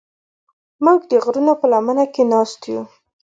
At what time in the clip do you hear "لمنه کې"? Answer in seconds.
1.71-2.23